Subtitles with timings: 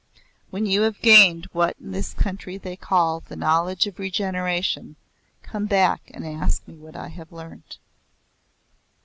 [0.49, 4.95] "When you have gained what in this country they call The Knowledge of Regeneration,
[5.43, 7.77] come back and ask me what I have learnt."